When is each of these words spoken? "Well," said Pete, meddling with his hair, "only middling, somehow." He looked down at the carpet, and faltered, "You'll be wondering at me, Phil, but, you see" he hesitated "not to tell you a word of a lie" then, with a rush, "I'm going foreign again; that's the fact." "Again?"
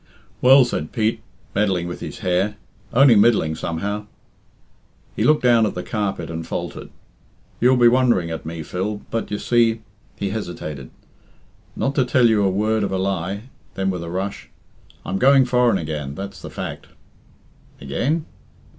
"Well," 0.41 0.65
said 0.65 0.91
Pete, 0.91 1.21
meddling 1.53 1.87
with 1.87 1.99
his 1.99 2.21
hair, 2.25 2.55
"only 2.91 3.15
middling, 3.15 3.53
somehow." 3.53 4.07
He 5.15 5.23
looked 5.23 5.43
down 5.43 5.63
at 5.67 5.75
the 5.75 5.83
carpet, 5.83 6.27
and 6.27 6.43
faltered, 6.47 6.89
"You'll 7.59 7.77
be 7.77 7.87
wondering 7.87 8.31
at 8.31 8.43
me, 8.43 8.63
Phil, 8.63 9.03
but, 9.11 9.29
you 9.29 9.37
see" 9.37 9.83
he 10.17 10.31
hesitated 10.31 10.89
"not 11.75 11.93
to 11.93 12.03
tell 12.03 12.25
you 12.27 12.43
a 12.43 12.49
word 12.49 12.83
of 12.83 12.91
a 12.91 12.97
lie" 12.97 13.49
then, 13.75 13.91
with 13.91 14.03
a 14.03 14.09
rush, 14.09 14.49
"I'm 15.05 15.19
going 15.19 15.45
foreign 15.45 15.77
again; 15.77 16.15
that's 16.15 16.41
the 16.41 16.49
fact." 16.49 16.87
"Again?" 17.79 18.25